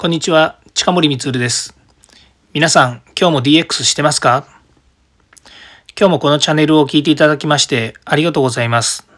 [0.00, 1.76] こんにちは、近森光です。
[2.52, 4.46] 皆さん、今日も DX してますか？
[5.98, 9.08] 今日もこのチャンネルを聞いていただきましてありがとうございます。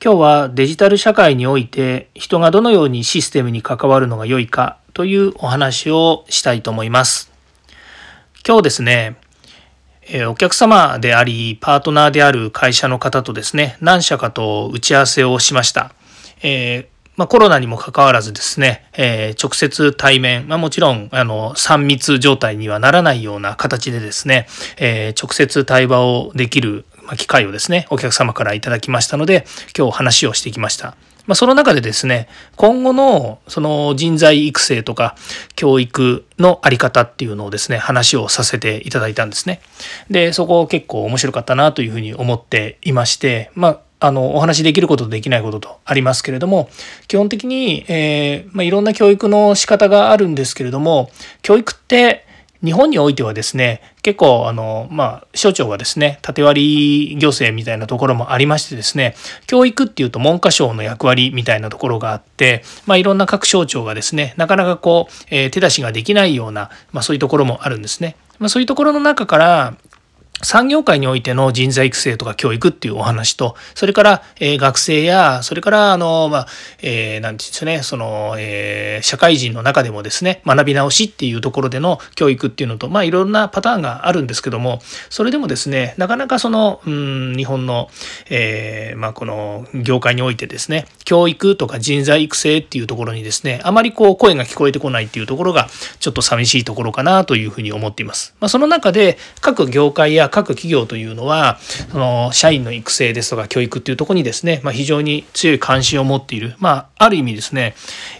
[0.00, 7.32] 今日はデジタル社会において人がどのようにシステムに関わるのが良いかというお話をしたいと思います。
[8.46, 9.16] 今日ですね、
[10.28, 15.92] お客様であり、パートナーである会社の方とですね、何社かと打ち合わせをしました。
[16.44, 26.84] えーまあ、コロナにもかかわらずですね、えー、直接対面、まあ、もちろん、あの、3密状態にはならないような形でですね、えー、直接対話をできる
[27.16, 30.96] 機会をですね、お客様からいただきましたので、今日話をしてきました。
[31.26, 35.16] まあ、その中でですね、今後のその人材育成とか
[35.56, 39.60] 教育のあり方っていうのをですね、話をさせていただいたんですね。
[40.08, 46.68] で、そこ結構面白かったなというふうに思っていまして、まあ、あのお話しできることとできないこととありますけれども
[47.08, 51.10] 基本的に、えーまあ、いろんな教育の仕方があるんですけれども
[51.42, 52.26] 教育って
[52.64, 59.14] 日本においてはですね結構あの、まあ、省庁がですね縦割り行政みたいなところもありましてですね
[59.46, 68.16] 教育っていうと文科省の役割みたいなところがあって、まあ、いろんな各省庁がですねなかなかこう、えー、手出しができないような、まあ、そういうところもあるんですね。
[68.38, 69.76] まあ、そういうところの中から
[70.42, 76.46] 産業界においての人材育成とか教育っていうお話と、それから、えー、学生や、それから、あの、まあ、
[76.82, 87.88] えー、なんていうんですね、その、えー、社会人の中でもですね、学び直しっていうところでの教育っていうのと、まあ、いろんなパターンがあるんですけども、それでもですね、なかなかその、うん、日本の、
[88.28, 98.34] えー、まあ、この業界においてですね、教育とか人材育成っていうところにですね、あまりこう、声が聞こえてこないっていうところが、ちょっと寂しいところかなというふうに思っています。
[98.38, 101.58] まあ、その中で、各業界や各企業というのは
[101.90, 107.74] その社員の育成ですとか教育っていうとこにですね、まあ、非常に強い関心を持っている、まあ、ある意味ですね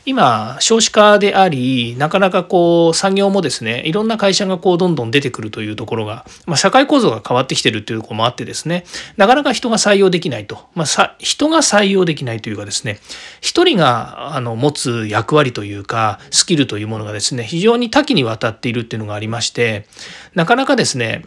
[0.05, 8.85] 今少子化でありなかなかこう産業もですねいろんな会社がこうどんどん出てくるというところが、まあ、社会構造が変わってきてるっていうところもあってですね
[9.17, 13.01] なかなか人が採用できないと、まあ、人が採用できないというかですね
[13.41, 19.87] 一人があの持つ役割というかスキルというものがですね非常に多岐にわたっているっていうのがありまして
[20.35, 21.25] なかなかですね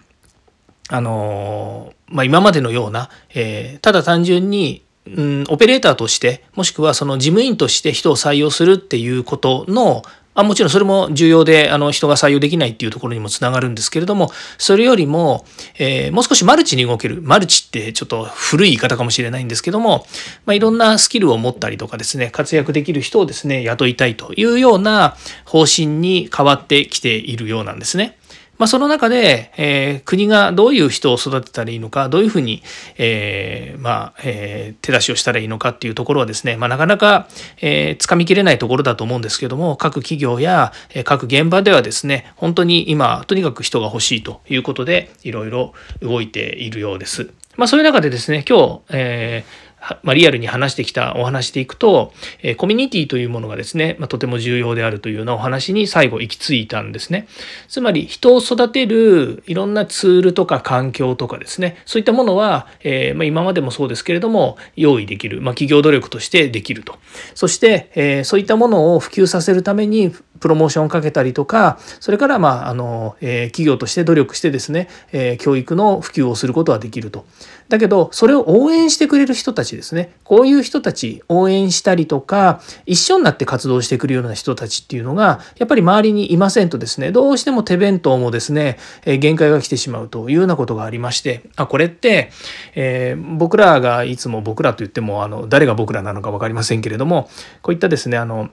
[0.92, 10.02] あのまあ、今までのような、えー、ただ単純に、うん、オペレーターとしてもしくはその事務員として人を採用するっていうことの
[10.36, 15.46] あもちろんそれも重要であの人が採用できないっていうところにもつながるんですけれどもそれよりも、
[15.78, 20.06] えー、もう少しマルチに動けるマルチってちょっと古い言い方かもしれないんですけども、
[20.46, 28.19] まあ、いろんなスキルを持ったりとかですね活躍できる人をですね雇いたいというような方針に変わってきているようなんですね。
[28.60, 32.62] まあ、その中で、えー、国がどういう人を育てたらいいのか、どういうふうに、
[32.98, 37.30] えー、まあ、えー、手出しをしたらいいのかっていうところはですね、まあ、なかなか、
[37.62, 47.32] えー、掴みきれないところだと思うんですけども、各企業や、え各現場ではですね、本当に今、とにかく人が欲しいということで、いろいろ動いているようです。
[47.56, 49.69] まあ、そういう中でですね、今日、えー
[50.04, 57.28] まあ、リアルに話してきたお話でいくと、えコミュニティというものがですね、まあ、とても重要であるというようなお話に最後行き着いたんですね。
[57.68, 66.98] つまり人を育てるいろんなツールとか環境とかですね、そういったものは、えー、まあ、今までもそうですけれども、用意できる、ま企業努力としてできると。
[67.36, 77.26] そして、えー、そういったものを普及させるためにプロモーションをかけたりとか、それから、まあ、あの、えー、企業として努力してですね、え教育の普及をすることはできると。
[77.70, 80.12] だけど、それを応援してくれる人たちですね。
[80.24, 92.32] こういう人たち、応援したりとか、一緒になって活動してくるような人たちっていうのが、やっぱり周りにいませんとですね、どうしても手弁当もですね、え限界が来てしまうというようなことがありまして、あ、これって、
[92.76, 97.30] えー、僕らがいつも僕らと言っても、あの、誰が僕らなのか分かりませんけれども、
[97.62, 98.50] こういったですね、あの、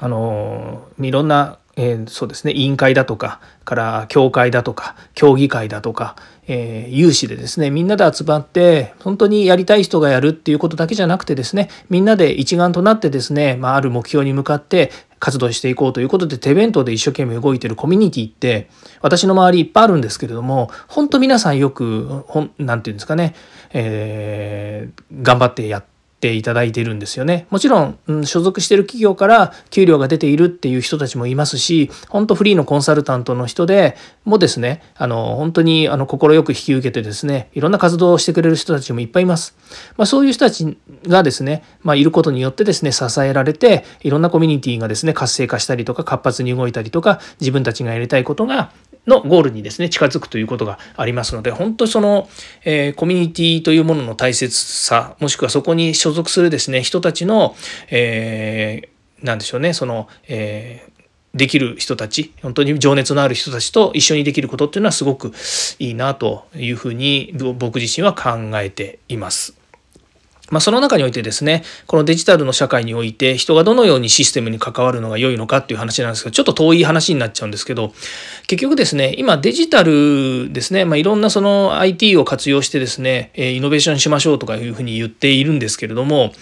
[0.00, 2.52] あの、いろんなえー、そうですね。
[2.52, 6.16] 委員会だとかから協会だとか協議会だとか、
[6.48, 14.90] えー、有志でですねみんなで集まって本当にやりたい人がやるっていうことだけじゃなくてですねみんなで一丸となってですね、まあ、ある目標に向かって
[15.20, 18.70] 活動していこうということで手弁当で一生懸命動いてるコミュニティって
[19.00, 22.24] 私の周りいっぱいあるんですけれども本当皆さんよく
[22.58, 23.36] 何て言うんですかね、
[23.72, 27.46] えー、頑張ってやってていただいているんですよね。
[27.50, 39.56] もちろん、うん、所属してる企業から給料が出ているっていう人たちもいますし、本当フリーのコンサルタントの人でもですね、あの、本当にあの快く引き受けてですね、いろんな活動をしてくれる人たちもいっぱいいます。
[39.96, 40.76] まあ、そういう人たち
[41.06, 48.72] がですね、まあ、いることによってですね、支えられて、いろんなコミュニティがですね、活性化したりとか、活発に動いたりとか、自分たちがやりたいことが
[49.08, 52.28] のゴールにですね近づくということがありますので本当その、
[52.64, 57.56] えー、コミュニティというものの大切さもしくはそこに所属するですね人たちの、
[57.90, 58.88] えー
[59.20, 60.98] なんでしょうねその、えー
[61.34, 65.32] できる人たち本当に情熱のある人たちと一緒にできることっていうのはすごく
[65.78, 69.57] いいなというふうに僕自身は考えています。
[70.50, 77.92] まあ、その中においてですね、このデジタルの社会において人がどのようにシステムに関わるのが良いのかっていう話なんですけど、ちょっと遠い話になっちゃうんですけど、
[78.46, 86.32] 結局ですね、今デジタルですね、まあ、いろんなその IT を活用してですね、イノベーションしましょうとかいうふうに言っているんですけれども、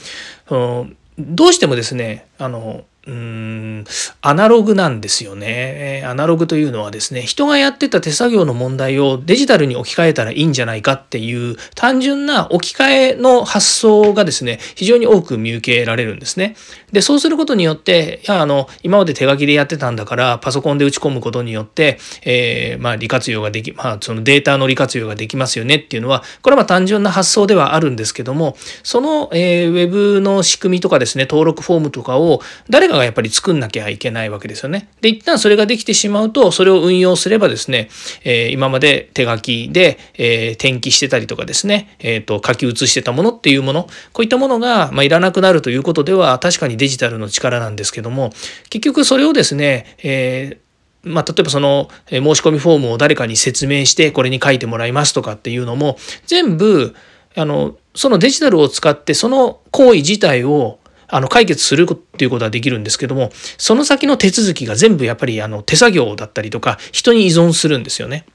[1.18, 3.84] どうしてもですね、あの、うーん
[4.20, 6.02] アナログなんですよね。
[6.06, 16.56] アナログというのはですね人がやってた手作業の問題をデジタルに置き換えたらいいんじゃないかっていう単純な置き換えの発想がですね非常に多く見受けられるんですね。
[16.92, 34.88] でそうすることによっていやあの今まで手書きでやってたんだからパソコンで打ち込むことによって、えー、まあ、利活用ができ、まあ、そのデータの利活用ができますよねっていうのはこれはま単純な発想ではあるんですけどもその、えー、ウェブの仕組みとかですね登録フォームとかを誰ががやっぱり作んなきゃいけないわけですよね。
[35.00, 37.88] で、一旦それができてしまうと、それを運用すればですね、
[38.24, 48.32] えー、今まで手書きで、えー、転記してたりとかですね、えっ、ー、と、書き写してたものっていうもの、こういったものが、まあ、いらなくなるということでは、確かにデジタルの力なんですけども、
[48.70, 50.66] 結局それをですね、えー
[51.06, 55.96] まあ、例えばその申し込みフォームを誰かに説明してこれに書いてもらいますとかっていうのも
[56.26, 56.96] 全部
[57.36, 68.26] あのそのデジタルを使ってその行為自体をあの解決するっていうことはできるんですけどもその先の手続きが全部やっぱりあの手作業だったりとか人に依存するんですよね。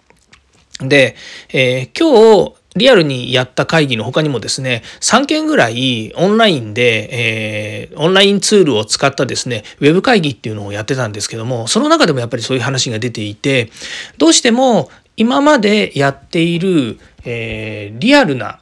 [0.79, 1.15] で、
[1.53, 13.69] えー、今日リアルにやった会議の他にもですね、3件ぐらいオンラインで、えー、オンラインツールを使ったですね、ウェブ会議っていうのをやってたんですけども、その中でもやっぱりそういう話が出ていて、
[14.17, 18.61] どうしても今までやっている、えー、リアルな、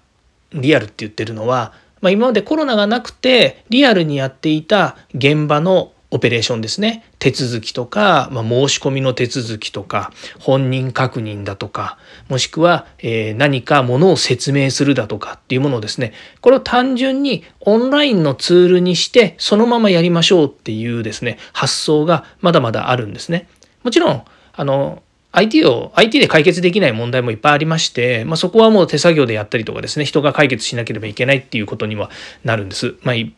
[0.53, 11.97] リアルって言ってるのは、まあ、今までコロナがなくてリアルにやっていた現場のオペレーションですね手続きとか、まあ、申し込みの手続きとか本人確認だとか
[12.29, 23.47] もしくは、えー、何かものを説明するだとかっていうものをですねこれを単純にオンラインのツールにしてそのままやりましょうっていうですね発想がまだまだあるんですね。
[23.83, 24.23] もちろん
[24.53, 32.09] あの IT を IT で解決できない問題もいっぱいありまして、まあ、そこはもう手作業でやったりとかですね人が解決しなければいけないっていうことには
[32.43, 32.95] なるんです。
[33.03, 33.33] まあ、い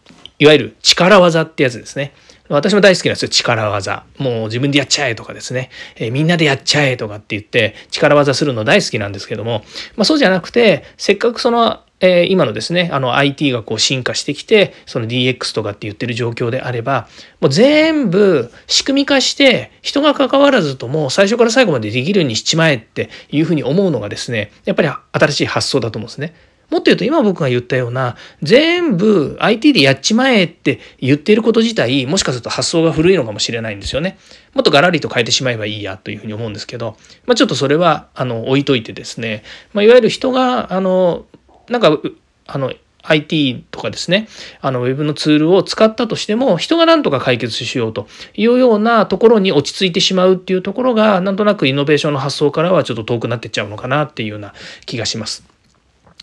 [0.46, 2.14] わゆる力技ってやつですね。
[2.50, 4.04] 私も大好きなんですよ力技。
[4.18, 9.64] もう自分でやっちゃえとかですね、えー、みんなでやっちゃえとかって言って力技するの大好きなんですけども、
[9.96, 17.08] まあ、そうじゃなくてせっかくそのえー、今のですねあの IT がこう進化してきてその DX とかって言ってる状況であれば
[17.40, 26.34] もう全部仕組み化して人が関わらずとも最初から最後までできるようにしちまえっていうふうに思うのがですねやっぱり新しい発想だと思うんですね。
[26.72, 34.18] もっと言うと今僕が言ったような全部 IT でやっちまえって言っていること自体もしかすると発想が古いのかもしれないんですよね。
[34.54, 36.96] もっとガラリと変えてしまえばいいやというふうに思うんですけど、
[37.26, 39.44] まあ、ちょっとそれはあの置いといてですね、
[39.74, 41.26] まあ、いわゆる人があの
[41.72, 41.98] なんか
[42.48, 42.72] あの
[43.04, 44.28] IT とかですね、
[44.62, 54.54] あのウェブのツールを使ったとしても、人が何とか解決しようというようなところに落ち着いてしまうっていうところが、なんとなくイノベーションの発想からはちょっと遠くなってっちゃうのかなっていうような
[54.86, 55.44] 気がします。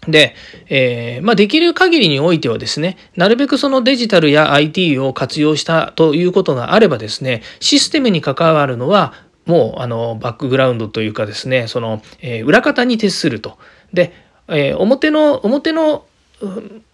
[0.06, 0.36] で、
[0.68, 9.12] えー、まあ、できる限りにおいてはですね、なるべくそのデジタルや IT を活用したということがあればですね、システムに関わるのは、
[9.44, 13.58] もうあのバックグラウンドというかですね、その、えー、裏方に徹すると。
[13.92, 14.12] で、
[14.48, 16.04] えー、表の表の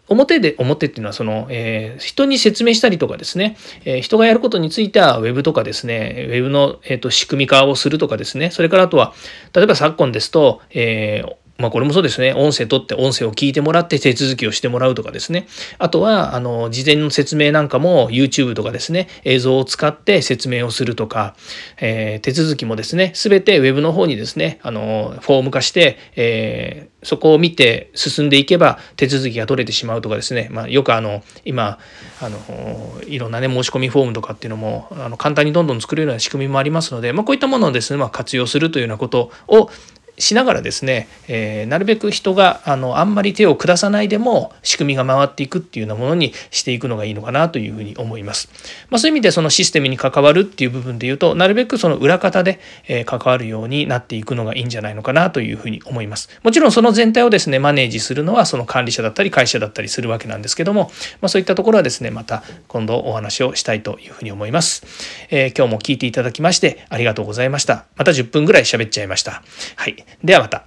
[0.08, 6.26] 表で表っていうのはその、えー、人に説明したりとかですね、えー、人がやることについてはウェブとかですね。
[6.28, 8.50] ウェブの、えーと、仕組み化をするとかですね。
[8.50, 9.14] それからあとは
[9.54, 12.32] 例えば昨今ですと、えーまあこれもそうですね。
[12.34, 15.46] 音声取って音声を聞いてもらって手続きをしてもらうとかですね。
[15.78, 21.36] あとは、あの、事前の説明なんかも YouTube とかですね、映像を使って説明をするとか、
[21.80, 31.78] えー、手続きもですね、すべて Web の方にですね、あの、フォーム化して、えー、そこを見て進んでいけば手続きが取れてしまうとかですね、まあ、よくあの、今、
[32.20, 39.70] あの、いろんなね、申し込みフォームとかっていうのも、あの簡単にどんどん作れるような仕組みもありますので、まあ、こういったものをですね、まあ、活用するというようなことを、
[40.18, 48.48] しながらですね、えー、なるべく人があのあんまり手を下さないでも仕組みが回っていくっていうようなものにしていくのがいいのかなというふうに思います。
[48.90, 56.28] まあ、そういう意味でそのシステムに関わるっていう部分で言うとなるべくその裏方で、え、関わるようになっていくのがいいんじゃないのかなというふうに思います。
[56.42, 60.90] もちろんその全体をですねマネージするのはその管理者だったり会社だったりするわけなんですけども、
[61.20, 64.84] まあ、そういったところはですねまた今度お話をしたいというふうに思います。
[65.30, 67.86] えー、今日も聞いていただきましてありがとうございました。
[67.96, 69.42] また10分ぐらい喋っちゃいました。
[69.76, 70.03] はい。
[70.22, 70.64] ではまた。